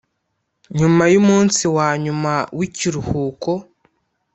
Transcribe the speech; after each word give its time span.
nyuma 0.79 1.03
y 1.13 1.15
umunsi 1.21 1.63
wa 1.75 1.89
nyuma 2.03 2.33
w 2.57 2.59
ikiruhuko 2.67 3.51